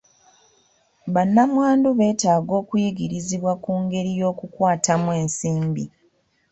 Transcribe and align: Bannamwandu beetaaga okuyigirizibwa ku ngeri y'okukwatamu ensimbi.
Bannamwandu 1.13 1.89
beetaaga 1.99 2.53
okuyigirizibwa 2.61 3.53
ku 3.63 3.71
ngeri 3.83 4.11
y'okukwatamu 4.19 5.09
ensimbi. 5.21 5.83